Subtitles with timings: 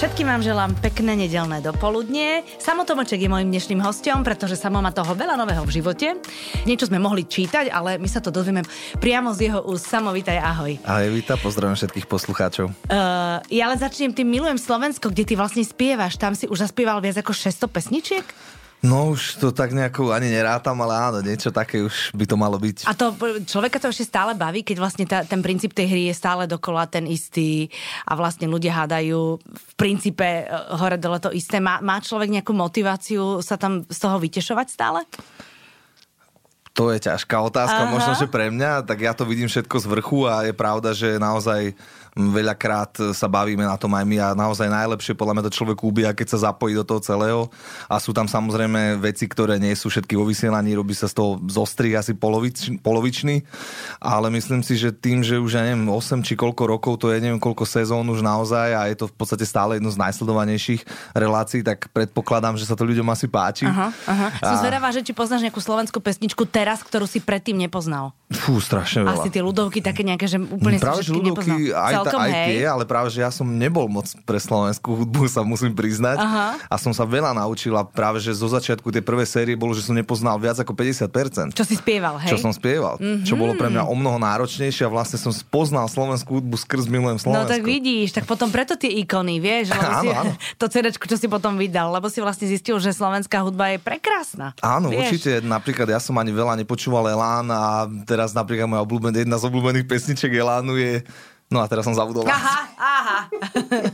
[0.00, 2.40] Všetkým vám želám pekné nedelné dopoludnie.
[2.56, 6.16] Samo Tomoček je môjim dnešným hostom, pretože Samo má toho veľa nového v živote.
[6.64, 8.64] Niečo sme mohli čítať, ale my sa to dozvieme
[8.96, 9.84] priamo z jeho úst.
[9.84, 10.80] Samo, vítaj, ahoj.
[10.88, 12.72] Ahoj, víta, pozdravím všetkých poslucháčov.
[12.88, 16.16] Uh, ja ale začnem tým Milujem Slovensko, kde ty vlastne spievaš.
[16.16, 18.24] Tam si už zaspieval viac ako 600 pesničiek?
[18.80, 22.56] No už to tak nejako ani nerátam, ale áno, niečo také už by to malo
[22.56, 22.88] byť.
[22.88, 23.12] A to
[23.44, 26.88] človeka to ešte stále baví, keď vlastne ta, ten princíp tej hry je stále dokola
[26.88, 27.68] ten istý
[28.08, 30.44] a vlastne ľudia hádajú v princípe e,
[30.80, 31.60] hore dole to isté.
[31.60, 35.04] Má, má človek nejakú motiváciu sa tam z toho vytešovať stále?
[36.72, 37.92] To je ťažká otázka, Aha.
[37.92, 41.20] možno, že pre mňa, tak ja to vidím všetko z vrchu a je pravda, že
[41.20, 41.76] naozaj
[42.16, 46.10] veľakrát sa bavíme na tom aj my a naozaj najlepšie podľa mňa to človek ubíja,
[46.16, 47.40] keď sa zapojí do toho celého
[47.86, 51.38] a sú tam samozrejme veci, ktoré nie sú všetky vo vysielaní, robí sa z toho
[51.46, 53.46] zostrih asi polovič, polovičný,
[54.02, 57.22] ale myslím si, že tým, že už ja neviem 8 či koľko rokov, to je
[57.22, 61.62] neviem koľko sezón už naozaj a je to v podstate stále jedno z najsledovanejších relácií,
[61.62, 63.64] tak predpokladám, že sa to ľuďom asi páči.
[63.66, 64.28] Aha, aha.
[64.42, 64.62] Som a...
[64.62, 68.12] zvedavá, že či poznáš nejakú slovenskú pesničku teraz, ktorú si predtým nepoznal.
[68.30, 69.26] Fú, strašne veľa.
[69.26, 72.46] Asi tie ľudovky také nejaké, že úplne Práve, si ľudovky, aj celkom, aj hej.
[72.48, 76.18] tie, ale práve, že ja som nebol moc pre slovenskú hudbu, sa musím priznať.
[76.20, 76.56] Aha.
[76.70, 79.84] A som sa veľa naučil a práve, že zo začiatku tie prvé série bolo, že
[79.84, 81.52] som nepoznal viac ako 50%.
[81.52, 82.30] Čo si spieval, hej?
[82.32, 82.96] Čo som spieval.
[82.96, 83.26] Mm-hmm.
[83.26, 87.20] Čo bolo pre mňa o mnoho náročnejšie a vlastne som poznal slovenskú hudbu skrz Milujem
[87.20, 87.46] Slovensku.
[87.46, 90.32] No tak vidíš, tak potom preto tie ikony, vieš, áno, si, áno.
[90.60, 94.56] to CD, čo si potom vydal, lebo si vlastne zistil, že slovenská hudba je prekrásna.
[94.62, 95.20] Áno, vieš?
[95.20, 95.42] určite.
[95.42, 99.86] Napríklad ja som ani veľa nepočúval Elán a teraz napríklad moja obľúbená, jedna z obľúbených
[99.86, 101.02] pesniček Elánu je
[101.50, 102.30] No a teraz som zabudol.
[102.30, 103.18] Aha, aha.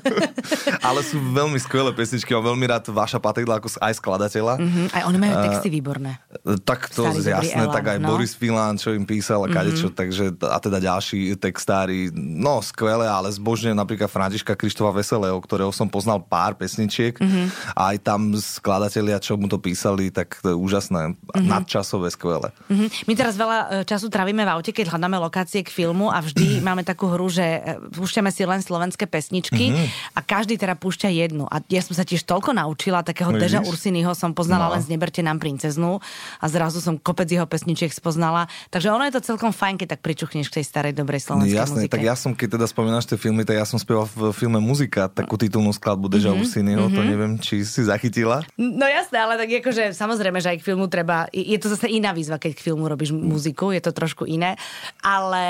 [0.93, 4.61] Ale sú veľmi skvelé pesničky, mám veľmi rád Vaša Patridla ako aj skladateľa.
[4.61, 4.87] Uh-huh.
[4.93, 6.21] Aj oni majú texty uh, výborné.
[6.69, 8.13] Tak to Starý, jasné, Elan, tak aj no.
[8.13, 9.97] Boris Filan, čo im písal a kadečo, uh-huh.
[9.97, 15.89] takže a teda ďalší textári, no skvelé, ale zbožne napríklad Františka Krištofa Veselého, ktorého som
[15.89, 17.49] poznal pár pesničiek uh-huh.
[17.73, 21.41] a aj tam skladatelia, čo mu to písali, tak to je úžasné, uh-huh.
[21.41, 22.53] nadčasové, skvelé.
[22.69, 22.93] Uh-huh.
[23.09, 26.61] My teraz veľa e, času trávime v aute, keď hľadáme lokácie k filmu a vždy
[26.69, 30.19] máme takú hru, že E, púšťame si len slovenské pesničky mm-hmm.
[30.19, 31.47] a každý teda púšťa jednu.
[31.47, 34.73] A ja som sa tiež toľko naučila, takého no, Deža Ursinyho som poznala no.
[34.75, 36.03] len z Neberte nám princeznu
[36.43, 38.51] a zrazu som kopec jeho pesničiek spoznala.
[38.75, 41.87] Takže ono je to celkom fajn, keď tak pričuchneš k tej starej dobrej slovenskej Jasné,
[41.87, 41.95] muzike.
[41.95, 45.07] tak ja som, keď teda spomínaš tie filmy, tak ja som spieval v filme Muzika,
[45.07, 46.43] takú titulnú skladbu Deža mm-hmm.
[46.43, 46.97] Ursinyho, mm-hmm.
[46.97, 47.09] to mhm.
[47.09, 48.43] neviem, či si zachytila.
[48.59, 52.11] No jasné, ale tak akože samozrejme, že aj k filmu treba, je to zase iná
[52.11, 54.59] výzva, keď k filmu robíš muziku, je to trošku iné,
[55.05, 55.45] ale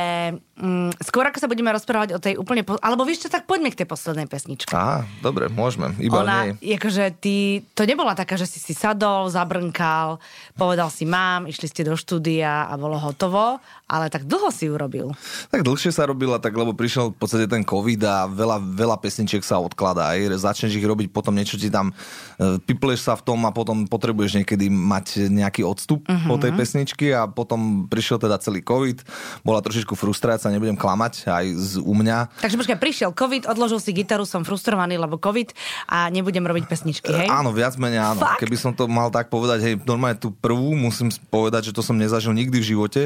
[0.59, 2.75] mm, skôr ako sa budeme rozprávať o tej úplne, po...
[2.83, 4.75] alebo vieš čo, tak poďme k tej poslednej pesničke.
[4.75, 6.77] Á, dobre, môžeme, iba Ona, nej.
[6.77, 10.19] akože ty, to nebola taká, že si si sadol, zabrnkal,
[10.59, 14.75] povedal si mám, išli ste do štúdia a bolo hotovo, ale tak dlho si ju
[14.75, 15.15] robil.
[15.55, 19.47] Tak dlhšie sa robila, tak lebo prišiel v podstate ten covid a veľa, veľa pesničiek
[19.47, 20.17] sa odkladá.
[20.17, 21.95] Aj začneš ich robiť, potom niečo ti tam,
[22.41, 26.27] e, pipleš sa v tom a potom potrebuješ niekedy mať nejaký odstup uh-huh.
[26.27, 26.59] po tej mhm.
[26.59, 29.05] pesničky a potom prišiel teda celý covid,
[29.47, 32.43] bola trošičku frustrácia, nebudem klamať, aj z u mňa.
[32.43, 35.53] Takže počkaj, prišiel covid, odložil si gitaru, som frustrovaný, lebo covid
[35.89, 37.29] a nebudem robiť pesničky, hej?
[37.29, 38.21] Áno, viac menej áno.
[38.23, 38.41] Fakt?
[38.45, 41.97] Keby som to mal tak povedať, hej, normálne tú prvú musím povedať, že to som
[41.97, 43.03] nezažil nikdy v živote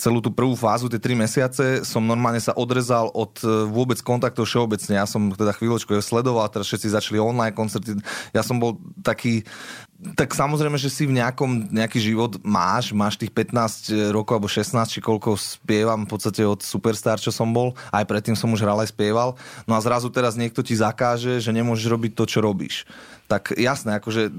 [0.00, 4.48] celú tú prvú fázu, tie tri mesiace, som normálne sa odrezal od e, vôbec kontaktov
[4.48, 4.96] všeobecne.
[4.96, 8.00] Ja som teda chvíľočku sledoval, teraz všetci začali online koncerty.
[8.32, 9.44] Ja som bol taký
[10.16, 14.96] tak samozrejme, že si v nejakom, nejaký život máš, máš tých 15 rokov alebo 16,
[14.96, 18.80] či koľko spievam v podstate od Superstar, čo som bol, aj predtým som už hral
[18.80, 19.36] aj spieval,
[19.68, 22.88] no a zrazu teraz niekto ti zakáže, že nemôžeš robiť to, čo robíš.
[23.28, 24.32] Tak jasné, akože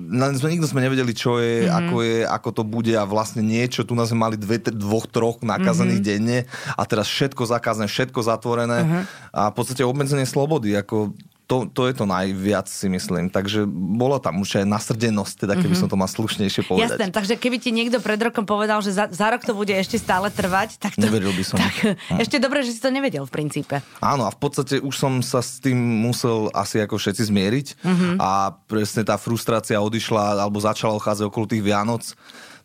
[0.52, 1.78] nikto sme nevedeli, čo je, mm-hmm.
[1.78, 5.40] ako je, ako to bude a vlastne niečo, tu nás sme mali dve, dvoch, troch
[5.46, 6.20] nakazaných mm-hmm.
[6.26, 6.40] denne
[6.76, 9.04] a teraz všetko zakázané, všetko zatvorené mm-hmm.
[9.32, 11.16] a v podstate obmedzenie slobody, ako
[11.52, 13.28] to, to je to najviac si myslím.
[13.28, 15.84] Takže bola tam už aj nasrdenosť, teda keby mm-hmm.
[15.84, 16.96] som to mal slušnejšie povedať.
[16.96, 20.00] Jasné, takže keby ti niekto pred rokom povedal, že za, za rok to bude ešte
[20.00, 21.04] stále trvať, tak to...
[21.04, 21.60] Neveril by som.
[21.60, 22.24] Tak, hm.
[22.24, 23.84] Ešte dobre, že si to nevedel v princípe.
[24.00, 28.16] Áno, a v podstate už som sa s tým musel asi ako všetci zmieriť mm-hmm.
[28.24, 32.16] a presne tá frustrácia odišla alebo začala ochádzať okolo tých Vianoc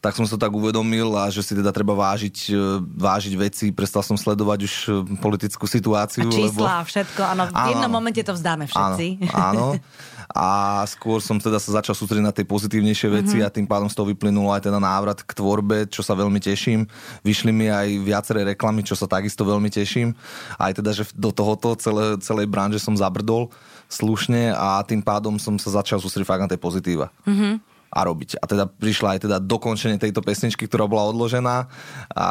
[0.07, 3.67] tak som sa tak uvedomil a že si teda treba vážiť, e, vážiť veci.
[3.75, 6.31] Prestal som sledovať už e, politickú situáciu.
[6.31, 6.87] A čísla lebo...
[6.87, 7.43] všetko, áno.
[7.51, 9.27] V áno, jednom momente to vzdáme všetci.
[9.35, 9.67] Áno, áno.
[10.27, 13.47] A skôr som teda sa začal sústrediť na tie pozitívnejšie veci mm-hmm.
[13.47, 16.83] a tým pádom z toho vyplynulo aj teda návrat k tvorbe, čo sa veľmi teším.
[17.23, 20.19] Vyšli mi aj viaceré reklamy, čo sa takisto veľmi teším.
[20.59, 23.55] Aj teda, že do tohoto celé, celej branže som zabrdol
[23.87, 27.07] slušne a tým pádom som sa začal sústrediť fakt na tie pozitíva.
[27.23, 28.37] Mm-hmm a robiť.
[28.37, 31.65] A teda prišla aj teda dokončenie tejto pesničky, ktorá bola odložená
[32.13, 32.27] a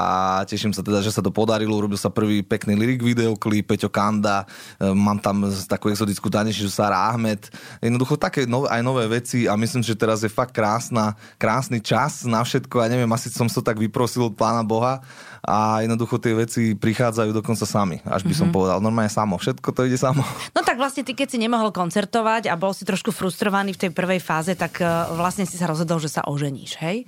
[0.46, 1.74] teším sa teda, že sa to podarilo.
[1.74, 4.46] Urobil sa prvý pekný lyric videoklip, Peťo Kanda,
[4.78, 7.50] e, mám tam takú exotickú tanečnicu Sara Ahmed.
[7.82, 12.30] Jednoducho také nové, aj nové veci a myslím, že teraz je fakt krásna, krásny čas
[12.30, 12.86] na všetko.
[12.86, 15.02] Ja neviem, asi som sa tak vyprosil od Pána Boha
[15.46, 18.58] a jednoducho tie veci prichádzajú dokonca sami, až by som mm-hmm.
[18.58, 18.78] povedal.
[18.82, 20.26] Normálne samo, všetko to ide samo.
[20.56, 23.92] No tak vlastne ty, keď si nemohol koncertovať a bol si trošku frustrovaný v tej
[23.92, 27.04] prvej fáze, tak e, vlastne si sa rozhodol, že sa oženíš, hej?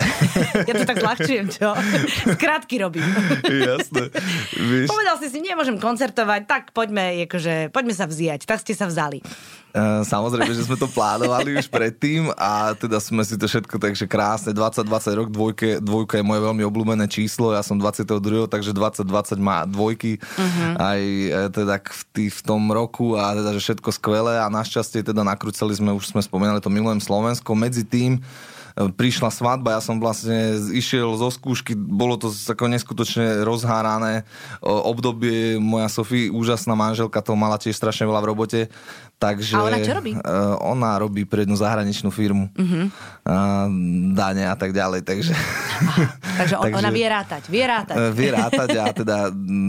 [0.70, 1.74] ja to tak zľahčujem, čo?
[2.38, 3.04] Skrátky robím.
[3.42, 4.08] Jasné.
[4.54, 4.86] Víš...
[4.86, 8.46] Povedal si si, nemôžem koncertovať, tak poďme, akože, poďme sa vziať.
[8.46, 9.20] Tak ste sa vzali.
[9.76, 14.08] Eh, samozrejme, že sme to plánovali už predtým a teda sme si to všetko takže
[14.08, 14.56] krásne.
[14.56, 19.66] 2020 rok, dvojke, dvojka je moje veľmi obľúbené číslo, ja som 22, takže 2020 má
[19.66, 20.22] dvojky.
[20.22, 20.72] Uh-huh.
[20.78, 24.38] aj eh, teda v, tý, v tom roku a teda, že všetko skvelé.
[24.38, 28.22] A našťastie teda nakrúcali sme, už sme spomínali to Milujem Slovensko, medzi tým
[28.76, 34.28] prišla svadba, ja som vlastne išiel zo skúšky, bolo to ako neskutočne rozhárané
[34.60, 38.60] obdobie, moja Sofie, úžasná manželka, to mala tiež strašne veľa v robote,
[39.16, 39.56] takže...
[39.56, 40.12] A ona čo robí?
[40.62, 42.86] Ona robí pre jednu zahraničnú firmu, uh-huh.
[44.12, 45.32] dane a tak ďalej, takže...
[46.36, 47.96] Takže, on, takže ona vie rátať, vie rátať.
[48.12, 49.16] Vie rátať a teda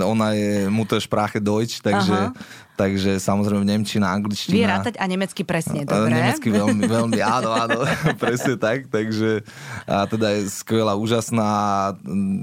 [0.04, 4.54] ona je Muttersprache Deutsch, takže uh-huh takže samozrejme Nemčina, angličtina.
[4.54, 6.14] Vie rátať a nemecky presne, dobre.
[6.14, 7.90] Nemecky veľmi, veľmi, áno, áno,
[8.22, 9.42] presne tak, takže
[9.90, 11.50] a teda je skvelá, úžasná,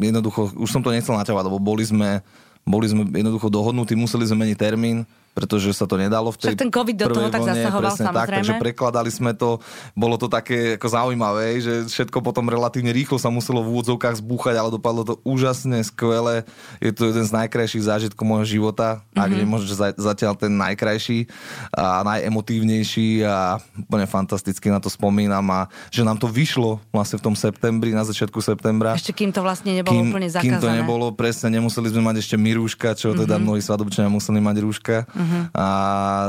[0.03, 2.19] jednoducho, už som to nechcel naťahovať, lebo boli sme,
[2.67, 6.63] boli sme jednoducho dohodnutí, museli sme meniť termín, pretože sa to nedalo v tej Však
[6.63, 8.15] ten COVID do toho tak zasahoval samozrejme.
[8.15, 9.59] Tak, takže prekladali sme to,
[9.99, 14.55] bolo to také ako zaujímavé, že všetko potom relatívne rýchlo sa muselo v úvodzovkách zbúchať,
[14.55, 16.47] ale dopadlo to úžasne, skvelé.
[16.79, 19.25] Je to jeden z najkrajších zážitkov môjho života, mm-hmm.
[19.27, 21.27] ak nie možno zatiaľ ten najkrajší
[21.75, 27.25] a najemotívnejší a úplne fantasticky na to spomínam a že nám to vyšlo vlastne v
[27.27, 28.95] tom septembri, na začiatku septembra.
[28.95, 30.47] Ešte kým to vlastne nebolo kým, úplne zakázané.
[30.47, 33.23] Kým to nebolo, presne, nemuseli sme mať ešte my rúška, čo mm-hmm.
[33.27, 34.97] teda mnohí svadobčania museli mať rúška.
[35.11, 35.45] Mm-hmm Uh-huh.
[35.57, 35.67] A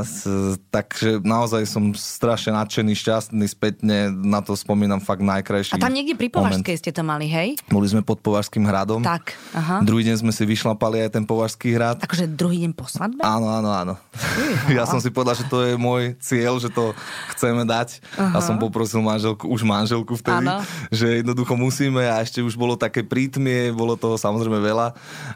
[0.08, 0.24] s,
[0.72, 6.16] takže naozaj som strašne nadšený, šťastný, spätne na to spomínam fakt najkrajší A tam niekde
[6.16, 7.60] pri Považskej ste to mali, hej?
[7.68, 9.04] Boli sme pod Považským hradom.
[9.04, 9.84] Tak, aha.
[9.84, 12.00] Druhý deň sme si vyšlapali aj ten Považský hrad.
[12.00, 13.20] Takže druhý deň po svadbe?
[13.20, 13.94] Áno, áno, áno.
[14.00, 14.72] Uh-huh.
[14.78, 16.96] Ja som si povedal, že to je môj cieľ, že to
[17.36, 18.00] chceme dať.
[18.16, 18.36] Uh-huh.
[18.36, 20.64] A som poprosil manželku, už manželku vtedy, ano.
[20.88, 24.88] že jednoducho musíme a ešte už bolo také prítmie, bolo toho samozrejme veľa.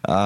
[0.06, 0.20] A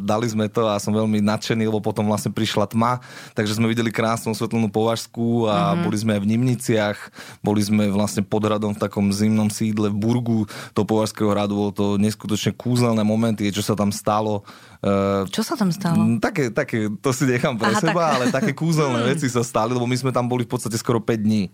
[0.00, 2.98] dali sme to a som veľmi nadšený, lebo potom vlastne prišla tma,
[3.38, 5.82] takže sme videli krásnu svetlnú považskú a mm-hmm.
[5.86, 6.98] boli sme aj v Nimniciach,
[7.38, 11.70] boli sme vlastne pod radom v takom zimnom sídle v Burgu toho považského radu, bolo
[11.70, 14.42] to neskutočne kúzelné momenty, čo sa tam stalo.
[14.84, 16.20] Uh, čo sa tam stalo?
[16.20, 18.14] Také, také, to si nechám pre Aha, seba, tak...
[18.18, 21.14] ale také kúzelné veci sa stali, lebo my sme tam boli v podstate skoro 5
[21.24, 21.48] dní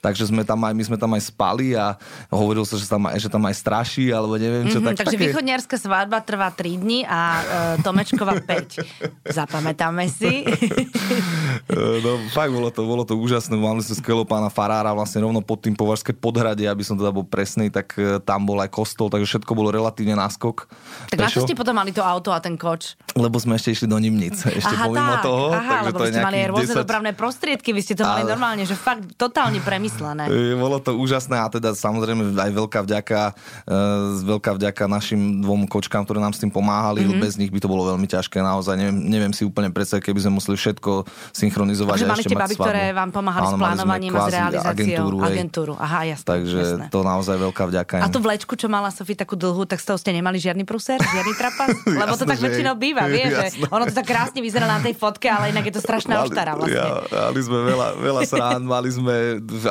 [0.00, 1.94] takže sme tam aj, my sme tam aj spali a
[2.32, 4.80] hovoril sa, že tam, aj, že tam aj straší, alebo neviem čo.
[4.80, 5.24] Mm-hmm, tak, takže také...
[5.28, 7.40] východniarská svadba trvá 3 dní a uh,
[7.84, 8.80] Tomečková 5.
[9.38, 10.42] Zapamätáme si.
[12.04, 13.56] no fakt bolo to, bolo to úžasné.
[13.56, 17.24] Mali sme skvelého pána Farára vlastne rovno pod tým považské podhrade, aby som teda bol
[17.24, 20.68] presný, tak uh, tam bol aj kostol, takže všetko bolo relatívne náskok.
[21.12, 22.98] Tak na čo ste potom mali to auto a ten koč?
[23.16, 25.44] Lebo sme ešte išli do Nimnic, ešte aha, pomimo tak, toho.
[25.50, 26.82] Aha, takže lebo to ste mali aj rôzne 10...
[26.84, 28.30] dopravné prostriedky, vy ste to mali ale...
[28.32, 30.28] normálne, že fakt totálne premyslené.
[30.64, 33.20] Bolo to úžasné a teda samozrejme aj veľká vďaka,
[33.66, 37.06] uh, veľká vďaka našim dvom kočkám, ktoré nám s tým pomáhali.
[37.06, 37.22] Mm-hmm.
[37.22, 38.74] Bez nich by to bolo veľmi ťažké naozaj.
[38.74, 41.04] Neviem, neviem si úplne predstaviť, keby sme museli všetko
[41.34, 41.92] synchronizovať.
[42.00, 44.70] Takže mali tie baby, ktoré vám pomáhali Áno, s plánovaním a s realizáciou.
[44.70, 45.72] Agentúru, agentúru.
[45.76, 46.26] Aha, jasné.
[46.26, 46.84] Takže jasné.
[46.88, 47.94] to naozaj veľká vďaka.
[48.02, 50.98] A tú vlečku, čo mala Sofie takú dlhú, tak z toho ste nemali žiadny pruser,
[50.98, 51.68] žiadny trapas?
[52.02, 55.26] Lebo to tak väčšinou býva, vie, že ono to tak krásne vyzerá na tej fotke,
[55.26, 56.78] ale inak je to strašná oštara vlastne.
[56.78, 59.16] Ja, mali sme veľa, veľa srán, mali sme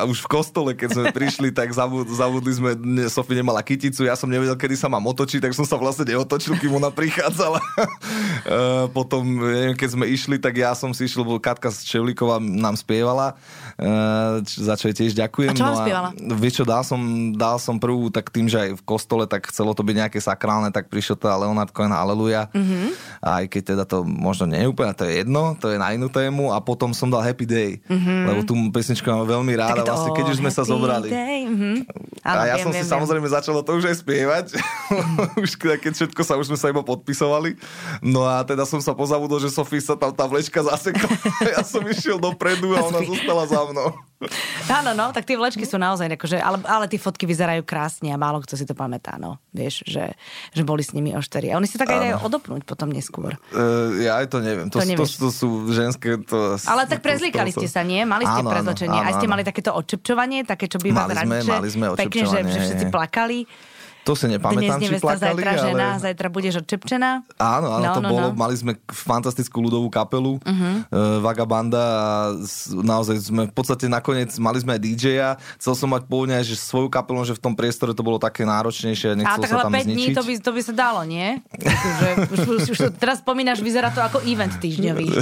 [0.06, 2.70] už v kostole, keď sme prišli, tak zabudli sme,
[3.08, 6.58] Sofie nemala kyticu, ja som nevedel, kedy sa mám otočiť, tak som sa vlastne neotočil,
[6.58, 7.60] kým ona prichádzala.
[8.40, 12.76] Eh, potom, neviem, keď sme išli, tak ja som si išiel, lebo Katka Čevlíková nám
[12.76, 13.34] spievala,
[14.44, 15.52] za čo jej tiež ďakujem.
[15.52, 16.08] A čo no a, spievala?
[16.16, 17.00] Vieš čo, dal som,
[17.32, 20.68] dal som prvú, tak tým, že aj v kostole, tak chcelo to byť nejaké sakrálne,
[20.68, 22.52] tak prišiel tá Leonard Cohen Aleluja.
[22.52, 22.86] Mm-hmm.
[23.24, 26.12] Aj keď teda to možno nie je úplne, to je jedno, to je na inú
[26.12, 26.52] tému.
[26.52, 28.20] A potom som dal Happy Day, mm-hmm.
[28.28, 29.80] lebo tú pesničku mám veľmi ráda.
[29.80, 31.08] Vlastne, keď už sme sa zobrali.
[31.08, 31.74] Mm-hmm.
[32.20, 32.92] a ja viem, som viem, si viem.
[32.92, 34.46] samozrejme začal to už aj spievať.
[35.44, 37.56] už keď všetko sa, už sme sa iba podpisovali.
[38.04, 41.08] No a teda som sa pozabudol, že Sofie sa tam tá vlečka zasekla.
[41.56, 43.94] ja som išiel dopredu a ona zostala za mnou.
[44.78, 48.20] Áno, no, tak tie vlečky sú naozaj, akože, ale, ale tie fotky vyzerajú krásne a
[48.20, 49.40] málo kto si to pamätá, no.
[49.56, 50.12] Vieš, že,
[50.52, 51.48] že boli s nimi ošterí.
[51.50, 53.40] A oni si tak aj dajú odopnúť potom neskôr.
[53.50, 54.68] Uh, ja aj to neviem.
[54.68, 56.20] To, to, to, to sú ženské...
[56.28, 58.04] To, ale tak prezlíkali ste sa, nie?
[58.04, 58.92] Mali ste áno, prezlečenie.
[58.92, 62.22] Áno, áno, aj ste mali takéto odčepčovanie, také, čo býva mali sme, mali sme pekne,
[62.28, 63.48] že, že všetci plakali.
[64.08, 66.00] To si nepamätám, Dnes či plakali, zajtra ale...
[66.00, 67.20] zajtra budeš odčepčená.
[67.36, 68.26] Áno, áno, no, to no, bolo.
[68.32, 68.36] No.
[68.36, 70.72] Mali sme fantastickú ľudovú kapelu, uh-huh.
[70.88, 72.06] uh, Vagabanda a
[72.72, 75.30] naozaj sme v podstate nakoniec mali sme aj DJ-a.
[75.60, 78.48] Chcel som mať pôvodne aj že svoju kapelu, že v tom priestore to bolo také
[78.48, 79.96] náročnejšie nechcel a tak sa tam 5 zničiť.
[79.96, 81.28] dní to by, to by sa dalo, nie?
[81.60, 85.12] že, už, už, už to, teraz spomínaš, vyzerá to ako event týždňový.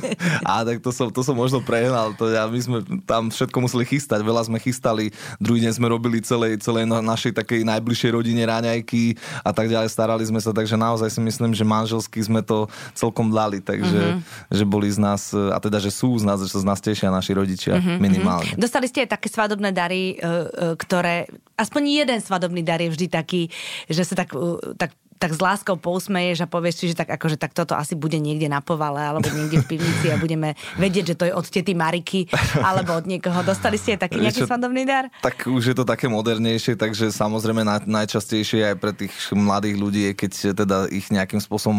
[0.50, 2.18] a tak to som, to som možno prehnal.
[2.18, 4.26] To ja, my sme tam všetko museli chystať.
[4.26, 5.14] Veľa sme chystali.
[5.38, 9.92] Druhý deň sme robili celej, celej našej takej najbližšej rodine ráňajky a tak ďalej.
[9.92, 14.54] Starali sme sa, takže naozaj si myslím, že manželsky sme to celkom dali, takže mm-hmm.
[14.54, 17.12] že boli z nás, a teda, že sú z nás, že sa z nás tešia
[17.12, 17.98] naši rodičia mm-hmm.
[18.00, 18.52] minimálne.
[18.54, 21.26] Dostali ste aj také svadobné dary, e, e, ktoré,
[21.58, 23.50] aspoň jeden svadobný dar je vždy taký,
[23.90, 27.38] že sa tak, e, tak tak s láskou pousmeješ a povieš si, že tak akože
[27.38, 31.18] tak toto asi bude niekde na povale alebo niekde v pivnici a budeme vedieť, že
[31.18, 32.26] to je od tety Mariky
[32.60, 33.40] alebo od niekoho.
[33.46, 35.08] Dostali ste aj taký nejaký svadobný dar?
[35.22, 40.00] Tak už je to také modernejšie, takže samozrejme naj, najčastejšie aj pre tých mladých ľudí
[40.10, 41.78] je, keď teda ich nejakým spôsobom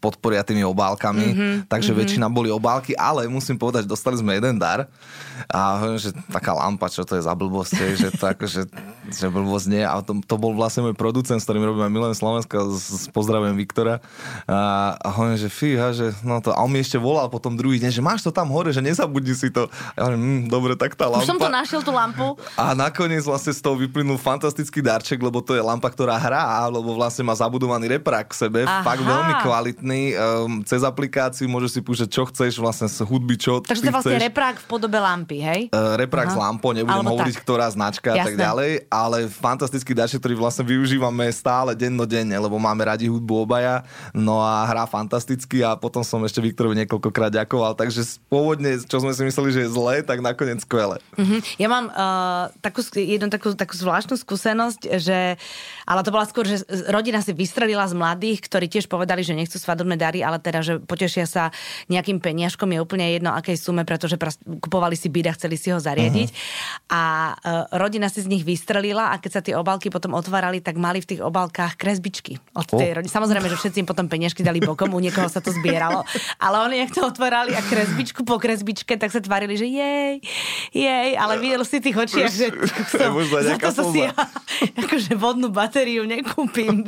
[0.00, 2.00] podporia tými obálkami, mm-hmm, takže mm-hmm.
[2.04, 4.88] väčšina boli obálky, ale musím povedať, dostali sme jeden dar
[5.48, 8.62] a hovorím, že taká lampa, čo to je za blbosť, že to akože,
[9.08, 9.82] že blbosť nie.
[9.82, 12.60] A to, to bol vlastne môj producent, s ktorým robíme Milen Slovenska,
[13.10, 13.98] pozdravujem Viktora.
[14.46, 17.80] A, a hovorím, že fíha, že no to, a on mi ešte volal potom druhý
[17.80, 19.66] deň, že máš to tam hore, že nezabudni si to.
[19.94, 21.24] A ja hovorím, hm, dobre, tak tá lampa.
[21.24, 22.36] Už som to našiel, tú lampu.
[22.54, 26.94] A nakoniec vlastne z toho vyplynul fantastický darček, lebo to je lampa, ktorá hrá, lebo
[26.94, 28.84] vlastne má zabudovaný reprak k sebe, Aha.
[28.86, 30.02] fakt veľmi kvalitný.
[30.14, 33.94] Um, cez aplikáciu môžeš si púšťať, čo chceš, vlastne z hudby, čo Takže to je
[33.94, 35.60] vlastne reprák v podobe lampy hej?
[35.72, 36.34] Uh, reprak Aha.
[36.34, 37.42] s lampou, nebudem Alebo hovoriť, tak.
[37.42, 42.84] ktorá značka a tak ďalej, ale fantastický daček, ktorý vlastne využívame stále dennodenne, lebo máme
[42.84, 48.20] radi hudbu obaja, no a hrá fantasticky a potom som ešte Viktorovi niekoľkokrát ďakoval, takže
[48.28, 51.00] pôvodne, čo sme si mysleli, že je zlé, tak nakoniec skvelé.
[51.16, 51.40] Uh-huh.
[51.56, 55.40] Ja mám uh, takú, jednu takú, takú zvláštnu skúsenosť, že,
[55.88, 56.62] ale to bola skôr, že
[56.92, 60.74] rodina si vystrelila z mladých, ktorí tiež povedali, že nechcú svadobné dary, ale teda, že
[60.84, 61.48] potešia sa
[61.88, 64.20] nejakým peniažkom, je úplne jedno, akej sume, pretože
[64.60, 66.28] kupovali si byt a chceli si ho zariadiť.
[66.28, 66.92] Uh-huh.
[66.92, 67.02] A
[67.32, 71.00] uh, rodina si z nich vystrelila a keď sa tie obálky potom otvárali, tak mali
[71.00, 73.12] v tých obálkach kresbičky od tej rodiny.
[73.12, 76.02] Samozrejme, že všetci im potom peniažky dali bokom, u niekoho sa to zbieralo.
[76.40, 80.24] Ale oni, ak to otvárali a kresbičku po kresbičke, tak sa tvárili, že jej,
[80.72, 82.48] jej, ale videl si tých očiach, že
[82.96, 84.16] som, za to sa si ja,
[84.88, 86.80] akože vodnú batériu nekúpim,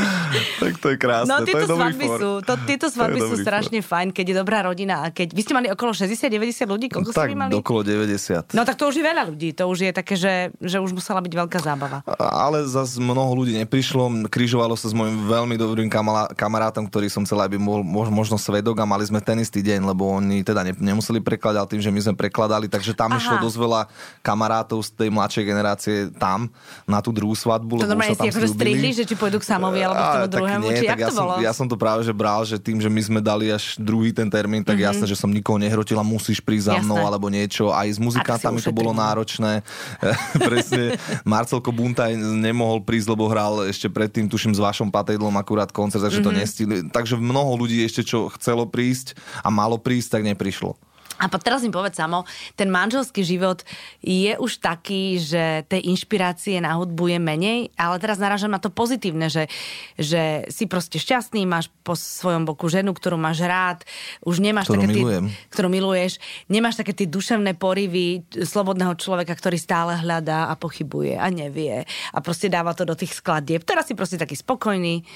[0.62, 3.78] Tak to je krásne, no, tieto to je svadby sú, to, tieto svadby sú strašne
[3.84, 4.00] for.
[4.00, 5.36] fajn, keď je dobrá rodina a keď...
[5.36, 7.52] Vy ste mali okolo 60-90 ľudí, koľko tak, ste mali?
[7.54, 8.54] okolo okolo 90.
[8.54, 11.18] No tak to už je veľa ľudí, to už je také, že, že už musela
[11.18, 12.06] byť veľká zábava.
[12.14, 15.88] Ale zase mnoho ľudí neprišlo, križovalo sa s môjim veľmi dobrým
[16.32, 20.08] kamarátom, ktorý som chcel, aby bol možno svedok a mali sme ten istý deň, lebo
[20.08, 23.18] oni teda ne, nemuseli prekladať, ale tým, že my sme prekladali, takže tam Aha.
[23.18, 23.80] išlo dosť veľa
[24.22, 26.46] kamarátov z tej mladšej generácie tam
[26.86, 27.82] na tú druhú svadbu.
[27.82, 30.78] To normálne si akože strihli, že či pôjdu k Samovi alebo k tomu druhému, nie,
[30.78, 31.34] či jak ja to bolo?
[31.36, 34.14] Som, ja som to práve že bral, že tým, že my sme dali až druhý
[34.14, 34.88] ten termín, tak mm-hmm.
[34.94, 38.60] jasné, že som nikoho nehrotila, musíš prísť za mnou alebo niečo čo aj s muzikantami
[38.60, 39.64] to bolo náročné.
[40.50, 46.06] Presne, Marcelko Buntaj nemohol prísť, lebo hral ešte predtým, tuším, s vašom patejdlom akurát koncert,
[46.06, 46.38] takže mm-hmm.
[46.38, 46.76] to nestihli.
[46.94, 50.78] Takže mnoho ľudí ešte, čo chcelo prísť a malo prísť, tak neprišlo.
[51.18, 52.26] A teraz mi povedz samo,
[52.58, 53.62] ten manželský život
[54.02, 58.68] je už taký, že tej inšpirácie na hudbu je menej, ale teraz narážam na to
[58.68, 59.46] pozitívne, že,
[59.94, 63.86] že si proste šťastný, máš po svojom boku ženu, ktorú máš rád,
[64.26, 65.24] už nemáš ktorú také milujem.
[65.30, 66.12] Ty, ktorú miluješ,
[66.50, 72.18] nemáš také tie duševné porivy slobodného človeka, ktorý stále hľadá a pochybuje a nevie a
[72.18, 73.62] proste dáva to do tých skladieb.
[73.62, 75.06] Teraz si proste taký spokojný.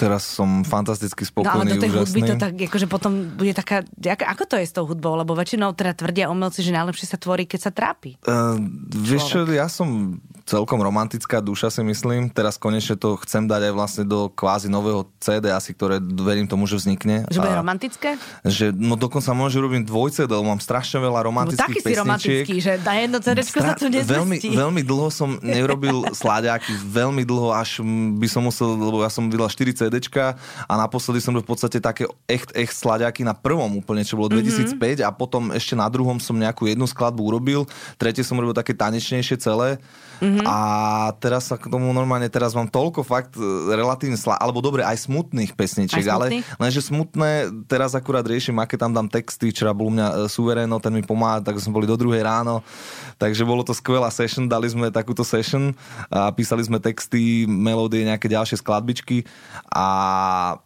[0.00, 2.00] Teraz som fantasticky spokojný, no, ale do tej úžasný.
[2.00, 5.36] hudby to tak, akože potom bude taká, ako, ako to je s tou hudbou, lebo
[5.42, 8.16] väčšinou teda tvrdia umelci, že najlepšie sa tvorí, keď sa trápi.
[8.22, 8.56] Uh,
[8.94, 12.30] vieš čo, ja som celkom romantická duša si myslím.
[12.30, 16.66] Teraz konečne to chcem dať aj vlastne do kvázi nového CD asi, ktoré verím tomu,
[16.66, 17.26] že vznikne.
[17.30, 18.08] Že bude romantické?
[18.42, 21.94] Že, no dokonca môžem robiť dvoj CD, lebo mám strašne veľa romantických no, taký pesničiek.
[21.94, 24.12] si romantický, že na jedno CD Stra- sa tu nezmestí.
[24.12, 27.80] Veľmi, veľmi dlho som nerobil sláďaky, veľmi dlho, až
[28.18, 32.06] by som musel, lebo ja som vydal 4 CDčka a naposledy som v podstate také
[32.26, 35.06] echt, echt sláďaky na prvom úplne, čo bolo 2005 mm-hmm.
[35.06, 37.64] a potom ešte na druhom som nejakú jednu skladbu urobil,
[37.96, 39.78] tretie som robil také tanečnejšie celé.
[40.22, 40.46] Mm-hmm.
[40.46, 40.58] A
[41.18, 43.42] teraz sa k tomu normálne, teraz mám toľko fakt e,
[43.74, 46.26] relatívne slá, alebo dobre, aj smutných pesničiek, aj ale
[46.62, 50.78] lenže smutné, teraz akurát riešim, aké tam dám texty, včera bol u mňa e, Suvereno,
[50.78, 52.62] ten mi pomáha, tak sme boli do druhej ráno,
[53.18, 55.74] takže bolo to skvelá session, dali sme takúto session
[56.06, 59.26] a písali sme texty, melódie, nejaké ďalšie skladbičky
[59.74, 60.62] a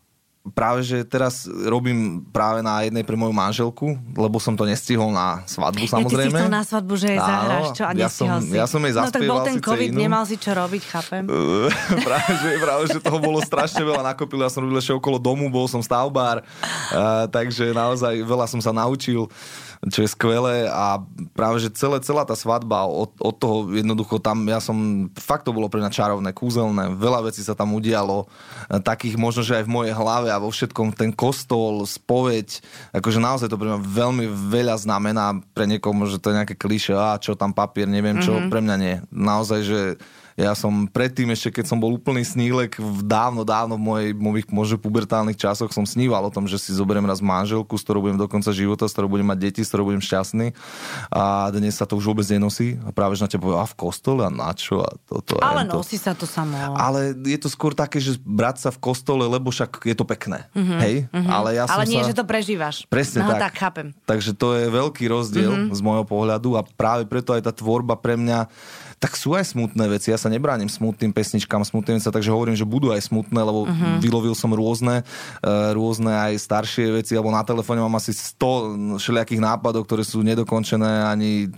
[0.54, 5.42] práve, že teraz robím práve na jednej pre moju manželku, lebo som to nestihol na
[5.48, 6.38] svadbu samozrejme.
[6.38, 7.82] Ja ty si na svadbu, že jej zahráš, čo?
[7.82, 8.54] A ja som, si.
[8.54, 9.98] ja som jej No tak bol ten COVID, inú.
[9.98, 11.24] nemal si čo robiť, chápem.
[12.06, 14.38] práve, že, práve, že toho bolo strašne veľa nakopil.
[14.42, 18.70] Ja som robil ešte okolo domu, bol som stavbár, uh, takže naozaj veľa som sa
[18.70, 19.26] naučil
[19.84, 21.00] čo je skvelé a
[21.36, 25.52] práve, že celé, celá tá svadba od, od toho jednoducho tam, ja som, fakt to
[25.52, 28.26] bolo pre mňa čarovné, kúzelné, veľa vecí sa tam udialo,
[28.72, 32.64] e, takých možno, že aj v mojej hlave a vo všetkom ten kostol, spoveď,
[32.96, 36.94] akože naozaj to pre mňa veľmi veľa znamená, pre niekoho že to je nejaké kliše,
[36.94, 38.50] a čo tam papier, neviem čo, mm-hmm.
[38.52, 38.94] pre mňa nie.
[39.10, 39.80] Naozaj, že
[40.36, 44.46] ja som predtým ešte, keď som bol úplný snílek, v dávno, dávno v mojej, mojich
[44.52, 48.20] možno pubertálnych časoch som sníval o tom, že si zoberiem raz manželku, s ktorou budem
[48.20, 50.52] do konca života, s ktorou budem mať deti, s ktorou budem šťastný.
[51.08, 52.76] A dnes sa to už vôbec nenosí.
[52.84, 54.84] A práve, že na teba a v kostole a na čo?
[54.84, 55.80] A toto, Ale to.
[55.80, 56.76] nosí sa to samo.
[56.76, 60.52] Ale je to skôr také, že brať sa v kostole, lebo však je to pekné.
[60.52, 60.80] Mm-hmm.
[60.84, 60.94] Hej?
[61.16, 61.32] Mm-hmm.
[61.32, 62.12] Ale, ja Ale nie, sa...
[62.12, 62.84] že to prežívaš.
[62.92, 63.40] Presne no, tak.
[63.40, 63.96] tak chápem.
[64.04, 65.72] Takže to je veľký rozdiel mm-hmm.
[65.72, 68.52] z môjho pohľadu a práve preto aj tá tvorba pre mňa
[68.96, 70.08] tak sú aj smutné veci.
[70.08, 74.00] Ja sa nebránim smutným pesničkám, smutným sa, takže hovorím, že budú aj smutné, lebo uh-huh.
[74.00, 79.44] vylovil som rôzne, uh, rôzne aj staršie veci, alebo na telefóne mám asi 100 všelijakých
[79.44, 81.52] nápadov, ktoré sú nedokončené ani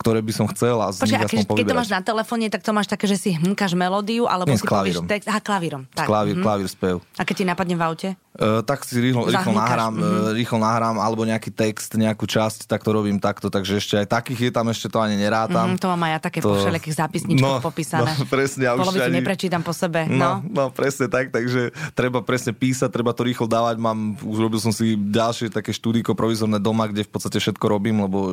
[0.00, 2.62] ktoré by som chcel a z Počkej, nich aspoň keď, to máš na telefóne, tak
[2.62, 5.04] to máš také, že si hmkáš melódiu, alebo Nie, si klavírom.
[5.04, 5.26] povieš text.
[5.26, 5.82] Aha, klavírom.
[5.90, 6.06] Tak.
[6.06, 6.44] Klavír, mhm.
[6.44, 6.96] klavír spev.
[7.16, 8.08] A keď ti napadne v aute?
[8.38, 10.30] Uh, tak si rýchlo, rýchlo nahrám, mm-hmm.
[10.38, 14.46] rýchlo nahrám, alebo nejaký text, nejakú časť, tak to robím takto, takže ešte aj takých
[14.46, 15.74] je tam, ešte to ani nerátam.
[15.74, 16.54] Mm, to mám aj ja také to...
[16.54, 18.06] po všelijakých zápisničkoch no, popísané.
[18.14, 19.18] No, presne, ja Polovicu ani...
[19.18, 20.06] neprečítam po sebe.
[20.06, 20.54] No, no.
[20.54, 23.74] no, presne tak, takže treba presne písať, treba to rýchlo dávať.
[23.82, 28.06] Mám, už robil som si ďalšie také štúdiko provizorné doma, kde v podstate všetko robím,
[28.06, 28.30] lebo,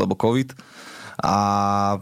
[0.00, 0.56] lebo COVID
[1.20, 1.98] a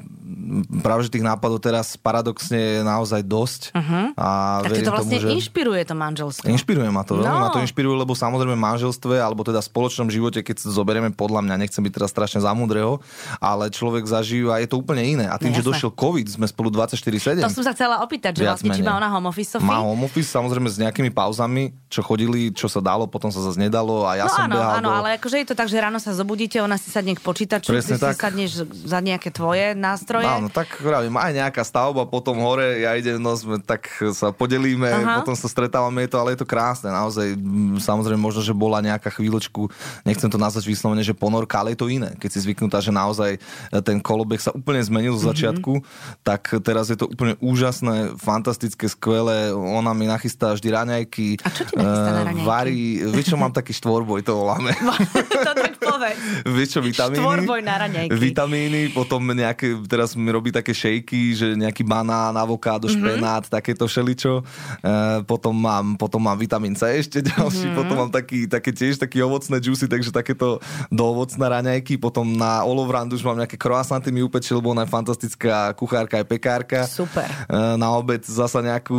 [0.81, 3.63] práve, že tých nápadov teraz paradoxne je naozaj dosť.
[3.75, 4.15] Uh-huh.
[4.15, 5.37] A tak to vlastne tomu, že...
[5.37, 6.47] inšpiruje to manželstvo.
[6.47, 7.27] Inšpiruje ma to, no.
[7.27, 11.55] ma to inšpiruje, lebo samozrejme manželstve, alebo teda v spoločnom živote, keď zoberieme podľa mňa,
[11.67, 13.03] nechcem byť teraz strašne zamudrého,
[13.43, 15.27] ale človek zažíva, je to úplne iné.
[15.27, 17.43] A tým, no, že došiel COVID, sme spolu 24-7.
[17.43, 19.67] To som sa chcela opýtať, že vlastne či má ona home office, Sophie?
[19.67, 23.59] Má home office, samozrejme s nejakými pauzami, čo chodili, čo sa dalo, potom sa zase
[23.59, 24.97] nedalo a ja no, som áno, behal áno, do...
[25.03, 27.99] ale akože je to tak, že ráno sa zobudíte, ona si sadne k počítaču, Presne
[27.99, 28.15] ty tak.
[28.15, 28.51] si sadneš
[28.87, 30.29] za nejaké tvoje nástroje.
[30.29, 34.89] Áno, tak vravím, aj nejaká stavba, potom hore, ja idem, no sme, tak sa podelíme,
[34.89, 35.15] Aha.
[35.21, 37.35] potom sa stretávame, je to, ale je to krásne, naozaj,
[37.81, 39.69] samozrejme, možno, že bola nejaká chvíľočku,
[40.05, 43.41] nechcem to nazvať vyslovene, že ponorka, ale je to iné, keď si zvyknutá, že naozaj
[43.83, 46.23] ten kolobek sa úplne zmenil z začiatku, mm-hmm.
[46.23, 51.29] tak teraz je to úplne úžasné, fantastické, skvelé, ona mi nachystá vždy raňajky.
[51.41, 52.47] A čo ti nachystá na raňajky?
[52.47, 54.75] Varí, vieš čo, mám taký štvorboj, to voláme.
[55.47, 56.19] to tak povedz.
[56.45, 57.23] Vieš čo, vitamíny?
[57.23, 58.13] Štvorboj na raňajky.
[58.13, 63.01] Vitamíny, potom nejaké, teraz mi robí také šejky, že nejaký banán, avokádo, mm-hmm.
[63.01, 64.43] špenát, takéto všeličo.
[64.81, 67.79] E, potom, mám, potom mám vitamín C ešte ďalší, mm-hmm.
[67.79, 71.97] potom mám taký, také tiež také ovocné juicy, takže takéto do ovocné raňajky.
[71.97, 76.27] Potom na Olovrandu už mám nejaké croissanty mi upečil, lebo ona je fantastická kuchárka aj
[76.27, 76.79] pekárka.
[76.87, 77.27] Super.
[77.49, 78.97] E, na obed zasa nejakú,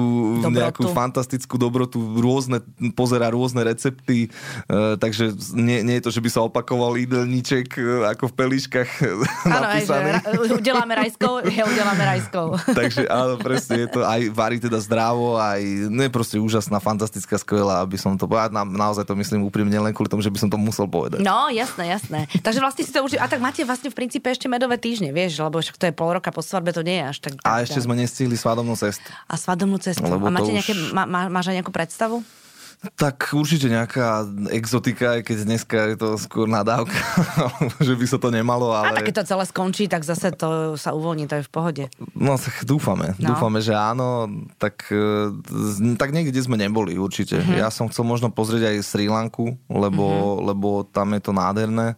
[0.49, 2.63] nejakú fantastickú dobrotu, rôzne,
[2.97, 4.29] pozera rôzne recepty, e,
[4.97, 8.89] takže nie, nie je to, že by sa opakoval jídelníček e, ako v pelíškach
[9.81, 10.09] napísaný.
[10.51, 12.45] Že udeláme rajskou, ja udeláme rajskou.
[12.71, 17.37] Takže áno, presne, je to aj varí teda zdravo, aj, no je proste úžasná, fantastická,
[17.41, 20.39] skvelá, aby som to povedal, na, naozaj to myslím úprimne len kvôli tomu, že by
[20.39, 21.23] som to musel povedať.
[21.23, 22.29] No, jasné, jasné.
[22.41, 25.41] Takže vlastne si to už, a tak máte vlastne v princípe ešte medové týždne, vieš,
[25.41, 27.31] lebo však to je pol roka po svadbe, to nie je až tak.
[27.45, 29.05] A ešte sme nestihli svadobnú cestu.
[29.29, 30.05] A svadobnú cestu.
[30.05, 30.55] Lebo a máte už...
[30.57, 32.25] nejaké, má, má, máš aj nejakú predstavu?
[32.81, 36.97] Tak určite nejaká exotika, aj keď dneska je to skôr nadávka,
[37.87, 38.97] že by sa to nemalo, ale...
[38.97, 41.83] A keď to celé skončí, tak zase to sa uvoľní, to je v pohode.
[42.17, 43.37] No tak dúfame, no.
[43.37, 44.25] dúfame, že áno,
[44.57, 45.29] tak, e,
[45.93, 47.37] tak niekde sme neboli určite.
[47.37, 47.61] Uh-huh.
[47.61, 50.49] Ja som chcel možno pozrieť aj Sri Lanku, lebo, uh-huh.
[50.49, 51.93] lebo tam je to nádherné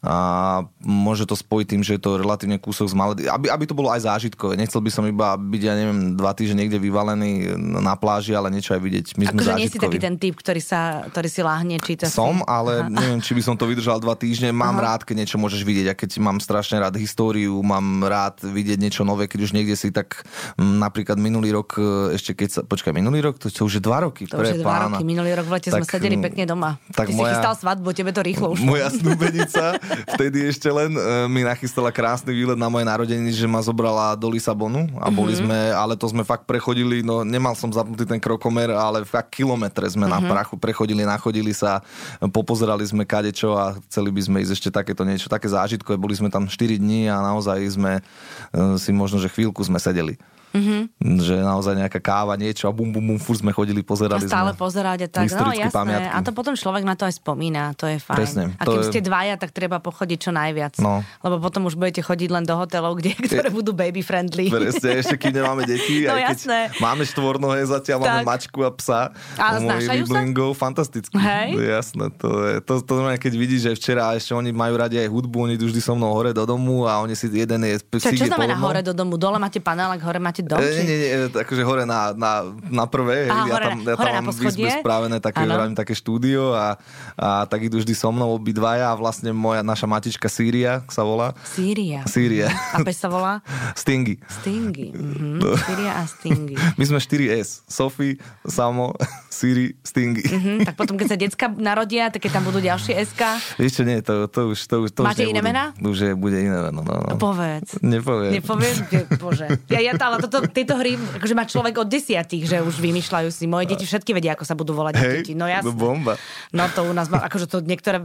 [0.00, 3.22] a môže to spojiť tým, že je to relatívne kúsok z Maledy.
[3.28, 4.56] Aby, aby to bolo aj zážitkové.
[4.56, 8.72] Nechcel by som iba byť, ja neviem, dva týždne niekde vyvalený na pláži, ale niečo
[8.72, 9.06] aj vidieť.
[9.20, 12.40] My sme akože nie si taký ten typ, ktorý, sa, ktorý si láhne, číta Som,
[12.40, 12.48] si.
[12.48, 12.88] ale Aha.
[12.88, 14.56] neviem, či by som to vydržal dva týždne.
[14.56, 14.96] Mám Aha.
[14.96, 15.92] rád, keď niečo môžeš vidieť.
[15.92, 19.92] A keď mám strašne rád históriu, mám rád vidieť niečo nové, keď už niekde si
[19.92, 20.24] tak
[20.56, 23.82] m, napríklad minulý rok, e, ešte keď sa, počkaj, minulý rok, to, to už je
[23.84, 24.24] dva roky.
[24.32, 25.04] To už je dva roky.
[25.04, 26.80] Minulý rok v lete tak, sme sedeli pekne doma.
[26.96, 28.64] Tak Ty moja, si chystal svadbu, tebe to rýchlo už.
[28.64, 29.76] Moja snúbenica
[30.16, 34.30] vtedy ešte len uh, mi nachystala krásny výlet na moje narodeniny, že ma zobrala do
[34.30, 35.46] Lisabonu a boli mm-hmm.
[35.46, 39.84] sme, ale to sme fakt prechodili, no nemal som zapnutý ten krokomer, ale fakt kilometre
[39.90, 40.14] sme mm-hmm.
[40.14, 40.30] na mhm.
[40.30, 41.84] prachu prechodili, nachodili sa,
[42.32, 46.00] popozerali sme kadečo a chceli by sme ísť ešte takéto niečo, také zážitkové.
[46.00, 50.18] Boli sme tam 4 dní a naozaj sme uh, si možno, že chvíľku sme sedeli.
[50.50, 50.80] Mm-hmm.
[51.22, 54.52] Že naozaj nejaká káva, niečo a bum, bum, bum, fur sme chodili, pozerali a stále
[54.52, 54.60] sme.
[54.60, 55.24] pozerať a tak.
[55.30, 55.72] No jasné.
[55.72, 56.10] Pamiatky.
[56.10, 58.18] A to potom človek na to aj spomína, to je fajn.
[58.18, 58.88] Presne, a keď je...
[58.90, 60.78] ste dvaja, tak treba pochodiť čo najviac.
[60.82, 61.06] No.
[61.22, 63.54] Lebo potom už budete chodiť len do hotelov, kde, ktoré je...
[63.54, 64.50] budú baby friendly.
[64.50, 66.04] Presne, ešte keď nemáme deti.
[66.04, 66.58] no aj jasné.
[66.74, 68.06] Keď máme štvornohé, zatiaľ tak.
[68.06, 69.00] máme mačku a psa.
[69.38, 70.20] A znášajú sa?
[70.54, 71.14] fantasticky.
[71.16, 71.48] Hej.
[71.56, 72.06] Je jasné.
[72.20, 75.36] To, je, to, to, to keď vidíš, že včera ešte oni majú radi aj hudbu,
[75.48, 77.76] oni vždy so mnou hore do domu a oni si jeden je...
[77.80, 79.16] Čo, čo znamená hore do domu?
[79.16, 80.60] Dole máte panelák, hore máte dom?
[80.60, 83.28] E, nie, nie, akože hore na, na, na prvé.
[83.30, 86.76] Aha, ja tam, ja tam mám v spravené také, vravím, také štúdio a,
[87.16, 91.32] a tak idú vždy so mnou obidvaja a vlastne moja naša matička Sýria sa volá.
[91.44, 92.04] Sýria.
[92.04, 92.48] Sýria.
[92.74, 93.44] A pes sa volá?
[93.80, 94.18] Stingy.
[94.28, 94.92] Stingy.
[94.92, 95.40] Mhm.
[95.40, 96.54] Sýria a Stingy.
[96.78, 97.64] My sme 4S.
[97.70, 98.94] Sophie, Samo,
[99.30, 100.26] Siri, Stingy.
[100.26, 103.22] Mhm, tak potom, keď sa decka narodia, tak keď tam budú ďalšie SK.
[103.62, 105.70] Vieš čo, nie, to, to už, to už, to Máte už iné mená?
[105.78, 106.82] Už je, bude iné meno.
[106.82, 107.14] No, no.
[107.14, 107.78] Povedz.
[107.78, 108.34] Nepoviem.
[108.42, 108.76] Nepovieš?
[109.22, 109.46] Bože.
[109.70, 113.46] Ja, ja, ale toto, tieto hry akože má človek od desiatých, že už vymýšľajú si.
[113.46, 115.32] Moje deti všetky vedia, ako sa budú volať Hej, deti.
[115.38, 115.70] No jasne.
[115.70, 116.18] Bomba.
[116.50, 118.02] No to u nás má, akože to niektoré,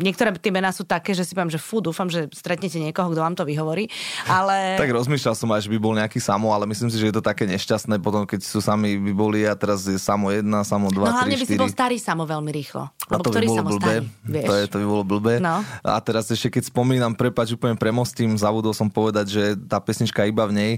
[0.00, 3.20] niektoré tie mená sú také, že si poviem, že fú, dúfam, že stretnete niekoho, kto
[3.20, 3.92] vám to vyhovorí.
[4.24, 4.80] Ale...
[4.80, 7.22] Tak rozmýšľal som aj, že by bol nejaký samo, ale myslím si, že je to
[7.22, 11.10] také nešťastné potom, keď sú sami by boli a teraz je samo jedna, samo dva,
[11.10, 12.88] No hlavne by si bol starý samo veľmi rýchlo.
[12.88, 13.94] A to by bolo blbé.
[14.02, 15.34] Starý, to, je, to by bolo blbé.
[15.38, 15.60] No.
[15.84, 20.48] A teraz ešte keď spomínam, prepač, úplne premostím, zabudol som povedať, že tá pesnička iba
[20.48, 20.72] v nej,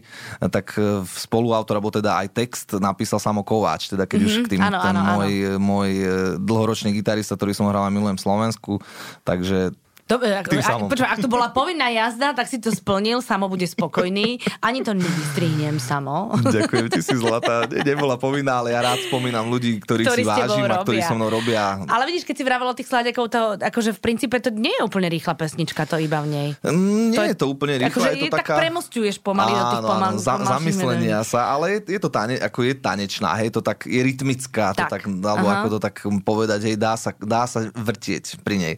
[0.51, 4.41] tak e, spoluautor, alebo teda aj text napísal samo Kováč, teda keď mm-hmm.
[4.41, 5.61] už k tým, ano, ten ano, môj, ano.
[5.61, 6.07] môj e,
[6.43, 8.83] dlhoročný gitarista, ktorý som hral a milujem Slovensku,
[9.23, 13.49] takže to, ak, ak, počúva, ak to bola povinná jazda, tak si to splnil, samo
[13.49, 14.37] bude spokojný.
[14.61, 16.37] Ani to nevystrihnem samo.
[16.45, 17.65] Ďakujem, ty si zlatá.
[17.65, 21.17] Ne, nebola povinná, ale ja rád spomínam ľudí, ktorých ktorí si vážim a ktorí so
[21.17, 21.81] mnou robia.
[21.89, 24.83] Ale vidíš, keď si vravel o tých sládekov, to akože v princípe to nie je
[24.85, 26.49] úplne rýchla pesnička, to iba v nej.
[26.61, 27.89] Mm, nie to je, to úplne rýchla.
[27.89, 28.53] Akože je to taká...
[28.53, 32.37] tak premostuješ pomaly áno, do tých pomal, za, zamyslenia sa, ale je, je to tane,
[32.37, 34.77] ako je tanečná, hej, to tak je rytmická, tak.
[34.77, 35.57] to tak, alebo Aha.
[35.65, 38.75] ako to tak povedať, hej, dá sa, dá sa vrtieť pri nej.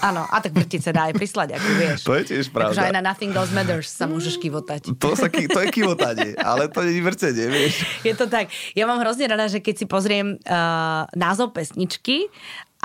[0.00, 1.98] Áno, a tak vrtieť sa dá aj pri ako vieš.
[2.06, 2.78] To je tiež pravda.
[2.78, 4.94] Takže aj na Nothing Else Matters sa môžeš kivotať.
[5.02, 7.82] To, sa, to je kivotanie, ale to je vrtenie, vieš.
[8.06, 8.54] Je to tak.
[8.78, 12.30] Ja mám hrozne rada, že keď si pozriem uh, názov pesničky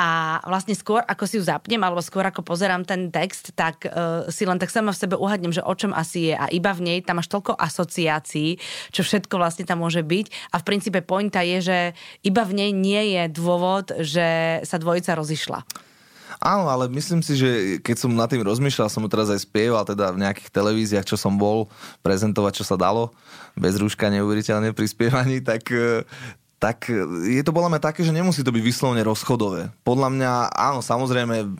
[0.02, 4.26] a vlastne skôr, ako si ju zapnem, alebo skôr ako pozerám ten text, tak uh,
[4.34, 6.36] si len tak sama v sebe uhadnem, že o čom asi je.
[6.36, 8.58] A iba v nej tam máš toľko asociácií,
[8.90, 10.58] čo všetko vlastne tam môže byť.
[10.58, 11.80] A v princípe pointa je, že
[12.26, 15.85] iba v nej nie je dôvod, že sa dvojica rozišla.
[16.44, 19.88] Áno, ale myslím si, že keď som nad tým rozmýšľal, som mu teraz aj spieval
[19.88, 21.72] teda v nejakých televíziách, čo som bol,
[22.04, 23.16] prezentovať, čo sa dalo,
[23.56, 25.68] bez rúška neuveriteľne pri spievaní, tak,
[26.56, 26.88] tak
[27.28, 29.70] je to podľa mňa také, že nemusí to byť vyslovene rozchodové.
[29.84, 31.52] Podľa mňa, áno, samozrejme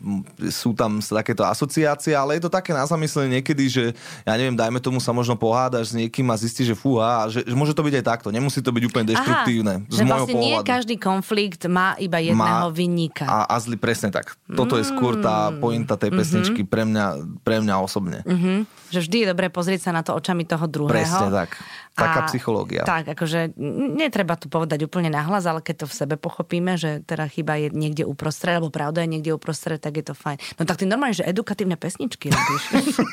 [0.48, 3.84] sú tam takéto asociácie, ale je to také na zamyslenie niekedy, že
[4.24, 7.52] ja neviem, dajme tomu sa možno pohádaš s niekým a zistíš, že fúha, že, že
[7.52, 8.28] môže to byť aj takto.
[8.32, 9.74] Nemusí to byť úplne deštruktívne.
[9.84, 13.28] Aha, z že vlastne nie každý konflikt má iba jedného má, vinníka.
[13.28, 14.34] A, a zli presne tak.
[14.48, 14.78] Toto mm.
[14.80, 15.60] je skôr tá mm.
[15.60, 16.16] pointa tej mhm.
[16.16, 16.72] pesničky mm-hmm.
[16.72, 17.06] pre, mňa,
[17.44, 18.24] pre mňa osobne.
[18.24, 18.58] Mm-hmm.
[18.96, 21.04] Že vždy je dobré pozrieť sa na to očami toho druhého.
[21.04, 21.60] Presne tak.
[21.96, 22.84] Taká a, psychológia.
[22.84, 23.56] Tak, akože
[23.96, 27.72] netreba to povedať úplne nahlas, ale keď to v sebe pochopíme, že teda chyba je
[27.72, 30.36] niekde uprostred, alebo pravda je niekde uprostred, tak je to fajn.
[30.60, 32.64] No tak ty normálne, že edukatívne pesničky robíš.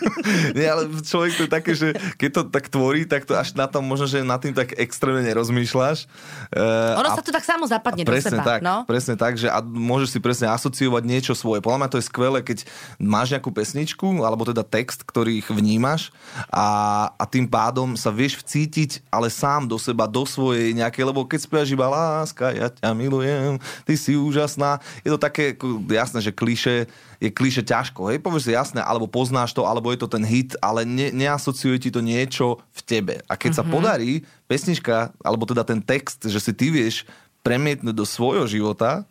[0.60, 3.72] Nie, ale človek to je také, že keď to tak tvorí, tak to až na
[3.72, 6.12] tom možno, že nad tým tak extrémne nerozmýšľaš.
[6.52, 8.44] Uh, ono sa to tak samo zapadne do seba.
[8.44, 8.84] Tak, no?
[8.84, 11.64] Presne tak, že a môžeš si presne asociovať niečo svoje.
[11.64, 12.68] Podľa mňa to je skvelé, keď
[13.00, 16.12] máš nejakú pesničku, alebo teda text, ktorý ich vnímaš
[16.52, 21.06] a, a tým pádom sa vieš vcítiť cítiť ale sám do seba, do svojej nejakej,
[21.06, 25.54] lebo keď spievaš iba láska, ja ťa milujem, ty si úžasná, je to také,
[25.94, 26.90] jasné, že kliše,
[27.22, 30.58] je kliše ťažko, hej, povieš si jasné, alebo poznáš to, alebo je to ten hit,
[30.58, 33.16] ale ne, neasociuje ti to niečo v tebe.
[33.30, 33.60] A keď mm-hmm.
[33.62, 33.72] sa mhm.
[33.72, 34.12] podarí
[34.50, 37.06] pesnička, alebo teda ten text, že si ty vieš
[37.46, 39.06] premietnúť do svojho života,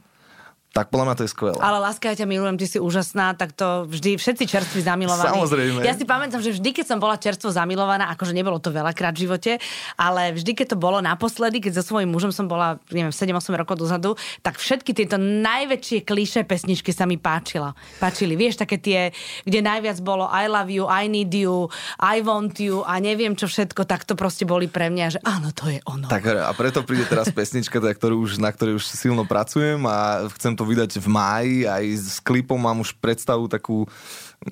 [0.73, 1.57] tak podľa mňa to je skvelé.
[1.61, 5.37] Ale láska, ja ťa milujem, ty si úžasná, tak to vždy všetci čerství zamilovaní.
[5.37, 5.85] Samozrejme.
[5.85, 9.29] Ja si pamätám, že vždy, keď som bola čerstvo zamilovaná, akože nebolo to veľakrát v
[9.29, 9.53] živote,
[10.01, 13.85] ale vždy, keď to bolo naposledy, keď so svojím mužom som bola, neviem, 7-8 rokov
[13.85, 17.77] dozadu, tak všetky tieto najväčšie kliše pesničky sa mi páčila.
[18.01, 18.33] Páčili.
[18.33, 19.13] Vieš, také tie,
[19.45, 21.69] kde najviac bolo I love you, I need you,
[22.01, 25.53] I want you a neviem čo všetko, tak to proste boli pre mňa, že áno,
[25.53, 26.09] to je ono.
[26.09, 30.25] Tak a preto príde teraz pesnička, teda, ktorú už, na ktorej už silno pracujem a
[30.33, 33.90] chcem to to vydať v máji, aj s klipom mám už predstavu takú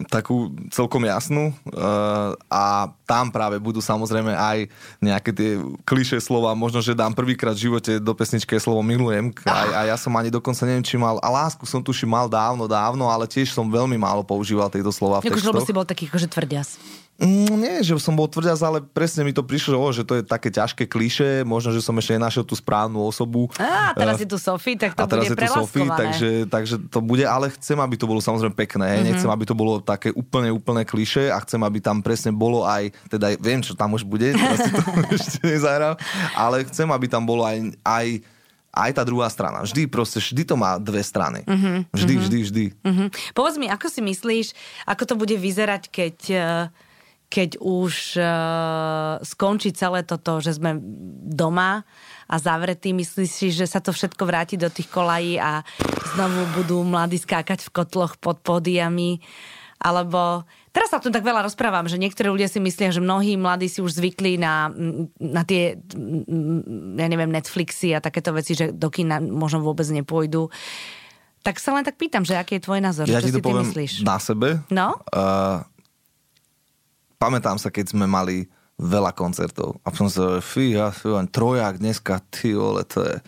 [0.06, 4.70] takú celkom jasnú uh, a tam práve budú samozrejme aj
[5.02, 5.50] nejaké tie
[5.82, 9.96] klišé slova, možno, že dám prvýkrát v živote do pesničky slovo milujem a, a ja
[9.98, 13.50] som ani dokonca neviem, či mal, a lásku som tuši mal dávno, dávno, ale tiež
[13.50, 15.50] som veľmi málo používal tieto slova v textoch.
[15.50, 16.78] Lebo si bol taký akože tvrdias.
[17.20, 20.48] Mm, nie, že som bol tvrdiac, ale presne mi to prišlo, že, to je také
[20.48, 23.52] ťažké kliše, možno, že som ešte nenašiel tú správnu osobu.
[23.60, 26.30] Á, teraz uh, je tu Sofie, tak to a teraz bude je tu Sofie, takže,
[26.48, 29.06] takže to bude, ale chcem, aby to bolo samozrejme pekné, mm-hmm.
[29.12, 32.88] nechcem, aby to bolo také úplne, úplne kliše a chcem, aby tam presne bolo aj,
[33.12, 34.80] teda viem, čo tam už bude, teraz si to
[35.20, 36.00] ešte nezahral,
[36.32, 38.06] ale chcem, aby tam bolo aj, aj
[38.70, 39.66] aj tá druhá strana.
[39.66, 41.42] Vždy proste, vždy to má dve strany.
[41.42, 42.22] Uh-huh, vždy, uh-huh.
[42.22, 42.64] vždy, vždy.
[42.86, 43.08] Uh-huh.
[43.34, 44.46] Povedz mi, ako si myslíš,
[44.86, 46.88] ako to bude vyzerať, keď uh
[47.30, 50.74] keď už uh, skončí celé toto, že sme
[51.30, 51.86] doma
[52.26, 55.62] a zavretí, myslíš si, že sa to všetko vráti do tých kolají a
[56.18, 59.22] znovu budú mladí skákať v kotloch pod pódiami?
[59.80, 63.70] Alebo teraz sa tom tak veľa rozprávam, že niektorí ľudia si myslia, že mnohí mladí
[63.70, 64.68] si už zvykli na,
[65.16, 65.80] na tie,
[66.98, 70.52] ja neviem, Netflixy a takéto veci, že do kina možno vôbec nepôjdu.
[71.40, 73.08] Tak sa len tak pýtam, že aký je tvoj názor?
[73.08, 74.04] Ja čo si poviem myslíš?
[74.04, 74.60] na sebe.
[74.68, 75.00] No?
[75.08, 75.64] Uh,
[77.20, 78.48] pamätám sa, keď sme mali
[78.80, 79.76] veľa koncertov.
[79.84, 83.20] A som sa, fíha, fíha, trojak dneska, ty vole, to je...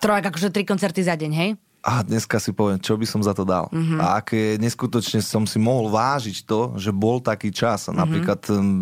[0.00, 1.50] Trojak, akože tri koncerty za deň, hej?
[1.86, 3.70] A dneska si poviem, čo by som za to dal.
[3.70, 4.02] Mm-hmm.
[4.02, 7.86] A aké neskutočne som si mohol vážiť to, že bol taký čas.
[7.86, 8.02] Mm-hmm.
[8.02, 8.40] Napríklad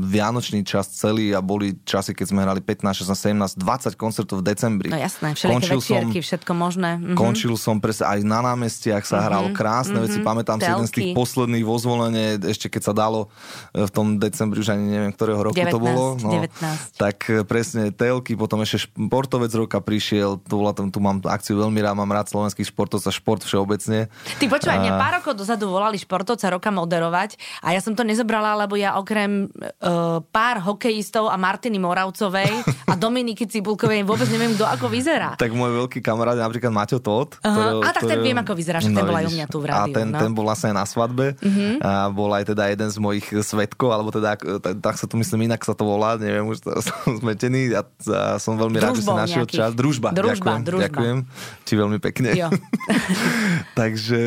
[0.08, 4.48] Vianočný čas celý a boli časy, keď sme hrali 15, 16, 17, 20 koncertov v
[4.48, 4.88] decembri.
[4.88, 6.90] No jasné, všelijaké večierky, som, všetko možné.
[6.96, 7.16] Mm-hmm.
[7.20, 9.26] Končil som presne aj na námestiach sa mm-hmm.
[9.28, 10.04] hralo krásne mm-hmm.
[10.08, 10.18] veci.
[10.24, 10.64] Pamätám Telky.
[10.64, 13.28] si jeden z tých posledných vo zvolenie, ešte keď sa dalo
[13.76, 16.04] e, v tom decembri, už ani neviem, ktorého roku 19, to bolo.
[16.24, 16.96] No, 19.
[16.96, 22.00] Tak e, presne telky, potom ešte športovec roka prišiel, tu, tu mám akciu veľmi rád,
[22.00, 23.98] mám rád slovenských šport športovca, šport všeobecne.
[24.38, 24.82] Ty počúvaj, a...
[24.82, 28.94] mňa pár rokov dozadu volali športovca roka moderovať a ja som to nezobrala, lebo ja
[28.94, 32.52] okrem uh, pár hokejistov a Martiny Moravcovej
[32.86, 35.34] a Dominiky Cibulkovej vôbec neviem, kto ako vyzerá.
[35.34, 37.34] Tak môj veľký kamarát napríklad Maťo Todd.
[37.42, 37.82] Uh-huh.
[37.82, 39.66] a tak ten viem, ako vyzerá, že no, ten bol aj u mňa tu v
[39.66, 39.94] rádiu.
[39.94, 40.18] A ten, no.
[40.22, 41.82] ten bol vlastne na svadbe uh-huh.
[41.82, 44.38] a bol aj teda jeden z mojich svetkov, alebo teda
[44.78, 48.54] tak sa to myslím, inak sa to volá, neviem, už som zmetený a, a som
[48.54, 49.72] veľmi rád, že si našiel čas.
[49.74, 50.14] Družba.
[50.14, 50.84] Družba, ďakujem, družba.
[50.86, 51.18] ďakujem
[51.64, 52.30] ti veľmi pekne.
[52.36, 52.48] Jo.
[53.80, 54.20] Takže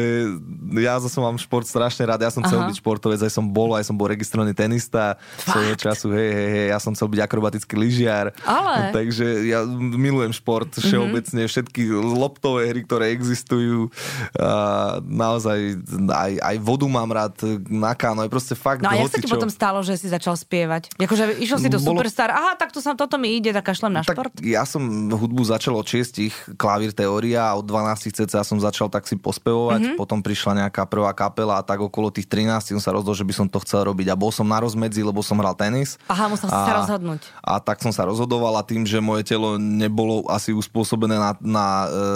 [0.82, 2.26] ja zase mám šport strašne rád.
[2.26, 2.68] Ja som chcel Aha.
[2.70, 5.16] byť športovec, aj som bol, aj som bol registrovaný tenista
[5.46, 6.12] svojho času.
[6.14, 8.34] Hej, hej, hej, ja som chcel byť akrobatický lyžiar.
[8.44, 8.92] Ale...
[8.94, 10.82] Takže ja milujem šport mhm.
[10.84, 11.54] všeobecne, mm-hmm.
[11.54, 13.94] všetky loptové hry, ktoré existujú.
[14.38, 15.78] A naozaj
[16.10, 17.36] aj, aj vodu mám rád
[17.70, 20.38] na káno, aj proste fakt No a jak sa ti potom stalo, že si začal
[20.38, 20.96] spievať?
[20.98, 22.00] Jakože išiel si do Bolo...
[22.00, 24.32] Superstar, aha, tak to sa, toto mi ide, tak kašlem na šport?
[24.32, 28.88] Tak ja som hudbu začal od 6 klavír teória a od 12 cca som začal
[28.88, 30.00] tak si pospevovať, mm-hmm.
[30.00, 33.34] potom prišla nejaká prvá kapela a tak okolo tých 13 som sa rozhodol, že by
[33.36, 36.00] som to chcel robiť a bol som na rozmedzi, lebo som hral tenis.
[36.08, 37.22] Aha, musel a, sa rozhodnúť.
[37.44, 41.68] A tak som sa rozhodoval a tým, že moje telo nebolo asi uspôsobené na, na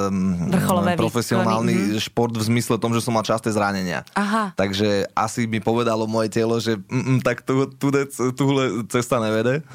[0.08, 0.52] um,
[0.96, 2.04] profesionálny mm-hmm.
[2.08, 4.08] šport v zmysle tom, že som mal časté zranenia.
[4.16, 4.56] Aha.
[4.56, 7.92] Takže asi mi povedalo moje telo, že mm, mm, tak tu, tu,
[8.38, 9.66] tuhle cesta nevede.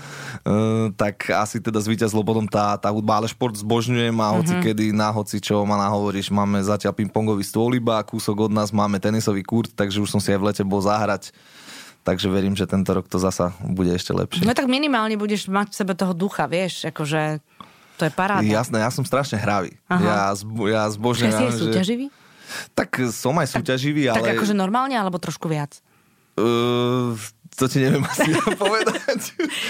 [0.47, 4.65] Uh, tak asi teda zvíťazilo potom tá, tá hudba, ale šport zbožňujem a hoci mm-hmm.
[4.65, 9.01] kedy na hoci čo ma nahovoríš, máme zatiaľ pingpongový stôl iba, kúsok od nás máme
[9.01, 11.33] tenisový kurt, takže už som si aj v lete bol zahrať.
[12.05, 14.47] Takže verím, že tento rok to zasa bude ešte lepšie.
[14.47, 17.43] No tak minimálne budeš mať v sebe toho ducha, vieš, akože
[17.97, 18.45] to je paráda.
[18.45, 19.75] Jasné, ja som strašne hravý.
[19.89, 21.33] Ja, zbo, ja zbožňujem.
[21.33, 22.07] Že si súťaživý?
[22.79, 24.27] Tak som aj súťaživý, tak, ale...
[24.31, 25.81] Tak akože normálne, alebo trošku viac?
[26.37, 27.17] Uh,
[27.57, 28.29] to ti neviem asi
[28.61, 29.21] povedať.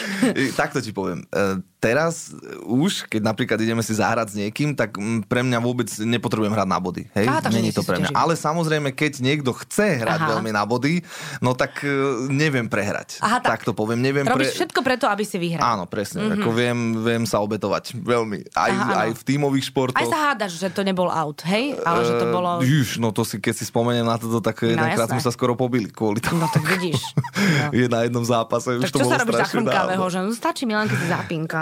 [0.60, 1.22] Takto ti poviem.
[1.30, 2.32] Uh, teraz
[2.64, 4.96] už, keď napríklad ideme si zahrať s niekým, tak
[5.28, 7.02] pre mňa vôbec nepotrebujem hrať na body.
[7.12, 7.26] Hej?
[7.28, 8.10] Á, Není to pre mňa.
[8.16, 10.30] Ale samozrejme, keď niekto chce hrať Aha.
[10.36, 11.04] veľmi na body,
[11.44, 13.20] no tak uh, neviem prehrať.
[13.20, 13.60] Aha, tak.
[13.60, 14.00] tak to poviem.
[14.00, 14.58] Neviem Robíš pre...
[14.64, 15.62] všetko preto, aby si vyhral.
[15.62, 16.26] Áno, presne.
[16.26, 16.42] Mm-hmm.
[16.42, 18.50] Ako viem, viem sa obetovať veľmi.
[18.56, 20.00] Aj, Aha, aj v tímových športoch.
[20.00, 21.76] Aj sa hádaš, že to nebol out, hej?
[21.84, 22.60] Ale že to bolo...
[22.64, 25.54] Juž, no to si, keď si spomeniem na toto, tak no, jedenkrát sme sa skoro
[25.54, 26.40] pobili kvôli tomu.
[26.40, 27.00] No tak vidíš.
[27.06, 27.72] No.
[27.78, 28.74] Je na jednom zápase.
[28.80, 31.08] Tak už to čo sa robíš za chrumkavého, že no, stačí mi len, keď si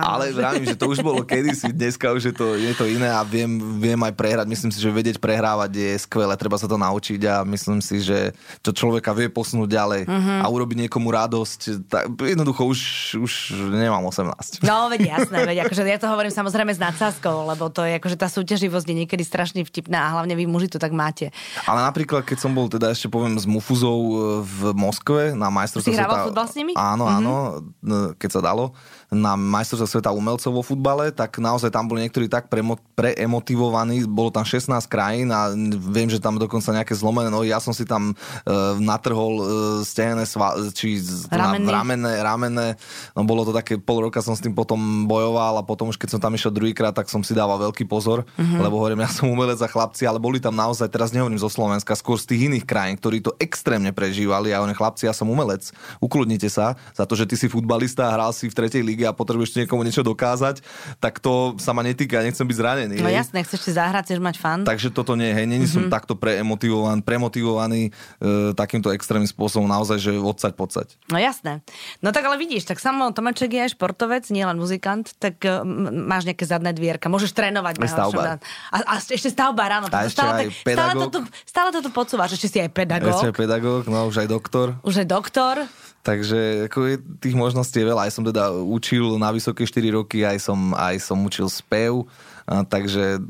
[0.05, 0.17] zapínka.
[0.21, 3.25] Ale vravím, že to už bolo kedysi, dneska už je to, je to iné a
[3.25, 4.47] viem, viem aj prehrať.
[4.47, 8.37] Myslím si, že vedieť prehrávať je skvelé, treba sa to naučiť a myslím si, že
[8.61, 10.41] to človeka vie posunúť ďalej uh-huh.
[10.45, 11.89] a urobiť niekomu radosť.
[11.89, 12.81] Tak, jednoducho už,
[13.17, 13.33] už
[13.73, 14.61] nemám 18.
[14.61, 18.17] No, veď jasné, veď akože ja to hovorím samozrejme s nadsázkou, lebo to je akože
[18.21, 21.33] tá súťaživosť je niekedy strašne vtipná a hlavne vy muži to tak máte.
[21.65, 25.95] Ale napríklad, keď som bol teda ešte poviem s Mufuzou e, v Moskve na majstrovstve
[25.95, 26.73] Si hrával futbal s nimi?
[26.75, 28.19] Áno, áno, mm-hmm.
[28.19, 28.75] keď sa dalo
[29.15, 34.35] na majstrovstvách sveta umelcov vo futbale, tak naozaj tam boli niektorí tak premo, preemotivovaní, bolo
[34.35, 38.11] tam 16 krajín a viem, že tam dokonca nejaké zlomené nohy, ja som si tam
[38.11, 39.47] uh, natrhol uh,
[39.87, 40.99] stehené sva, či
[41.31, 41.71] Ramenný.
[41.71, 42.67] ramené, ramené,
[43.15, 46.19] no bolo to také, pol roka som s tým potom bojoval a potom už keď
[46.19, 48.59] som tam išiel druhýkrát, tak som si dával veľký pozor, mm-hmm.
[48.59, 51.95] lebo hovorím, ja som umelec za chlapci, ale boli tam naozaj, teraz nehovorím zo Slovenska,
[51.95, 55.71] skôr z tých iných krajín, ktorí to extrémne prežívali a oni chlapci, ja som umelec,
[56.03, 59.13] ukludnite sa za to, že ty si futbalista a hral si v tretej lige a
[59.13, 60.65] potrebuješ niekomu niečo dokázať,
[60.99, 62.97] tak to sa ma netýka, nechcem byť zranený.
[63.05, 63.21] No hej.
[63.21, 64.61] jasné, chceš si zahrať, chceš mať fan.
[64.65, 65.89] Takže toto nie, hej, není mm-hmm.
[65.89, 70.87] som takto preemotivovaný, premotivovaný e, takýmto extrémnym spôsobom, naozaj, že odsaď podsať.
[71.13, 71.61] No jasné.
[72.01, 75.61] No tak ale vidíš, tak samo Tomáček je aj športovec, nielen muzikant, tak uh,
[75.93, 77.77] máš nejaké zadné dvierka, môžeš trénovať.
[77.79, 78.27] Aj stavbár.
[78.73, 79.87] A, a ešte stavbár, áno.
[79.91, 81.01] A ešte stále, aj stále, pedagóg.
[81.03, 84.25] to tu, stále to tu podsúvaš, ešte si aj pedagóg, Ešte aj pedagóg, no už
[84.25, 84.67] aj doktor.
[84.87, 85.67] už je doktor.
[86.05, 88.05] Takže ako je, tých možností je veľa.
[88.05, 92.05] Aj som teda učil na vysoké 4 roky, aj som, aj som učil spev,
[92.45, 93.25] a, takže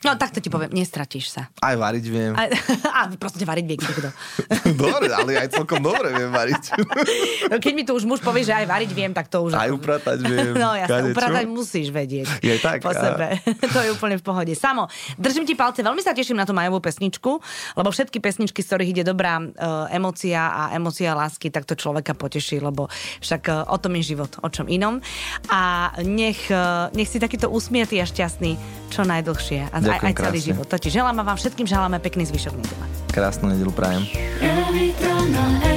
[0.00, 1.52] No tak to ti poviem, nestratíš sa.
[1.60, 2.32] aj variť viem.
[2.32, 2.48] A,
[3.04, 4.08] a proste variť vie kto.
[4.80, 6.72] dobre, ale aj celkom dobre viem variť.
[7.52, 9.52] No, keď mi tu už muž povie, že aj variť viem, tak to už...
[9.52, 10.56] Aj upratať viem.
[10.56, 11.12] No jasne, kadečo.
[11.12, 12.32] upratať musíš vedieť.
[12.40, 13.44] Je tak, Po a- sebe.
[13.76, 14.52] to je úplne v pohode.
[14.56, 14.88] Samo,
[15.20, 17.30] držím ti palce, veľmi sa teším na tú majovú pesničku,
[17.76, 22.16] lebo všetky pesničky, z ktorých ide dobrá uh, emocia a emocia lásky, tak to človeka
[22.16, 22.88] poteší, lebo
[23.20, 25.04] však uh, o tom je život, o čom inom.
[25.52, 29.70] A nech, uh, nech si takýto usmiatý a šťastný čo najdlhšie.
[29.70, 30.48] A aj, Ďakujem aj celý krásne.
[30.52, 30.66] život.
[30.70, 32.84] To ti želám a vám všetkým želáme pekný zvyšok nedele.
[33.10, 34.02] Krásnu nedelu prajem.
[34.38, 35.69] Elitana,